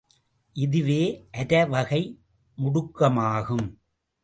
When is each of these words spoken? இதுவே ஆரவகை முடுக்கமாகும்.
இதுவே 0.55 1.03
ஆரவகை 1.41 2.01
முடுக்கமாகும். 2.57 3.67